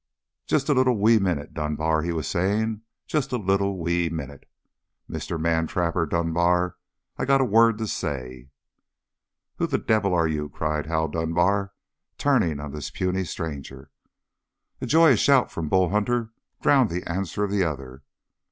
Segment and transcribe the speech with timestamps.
[0.47, 2.81] "Just a little wee minute, Dunbar," he was saying.
[3.05, 4.49] "Just a little wee minute,
[5.07, 5.39] Mr.
[5.39, 6.77] Man trapper Dunbar!
[7.17, 8.49] I got a word to say."
[9.57, 11.73] "Who the devil are you?" cried Hal Dunbar,
[12.17, 13.91] turning on this puny stranger.
[14.81, 16.31] A joyous shout from Bull Hunter
[16.63, 18.01] drowned the answer of the other.